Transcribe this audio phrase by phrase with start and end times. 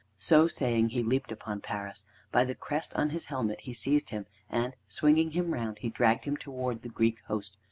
[0.17, 2.05] So saying, he leapt upon Paris.
[2.31, 6.25] By the crest on his helmet he seized him, and, swinging him round, he dragged
[6.25, 7.55] him towards the Greek host.